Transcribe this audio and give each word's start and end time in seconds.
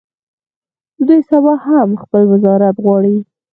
دوی 1.05 1.21
سبا 1.29 1.53
هم 1.65 1.89
خپل 2.03 2.21
وزارت 2.31 2.75
غواړي. 2.83 3.15